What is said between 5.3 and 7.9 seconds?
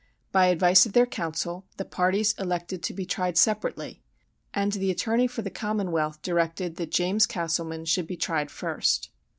the commonwealth directed that James Castleman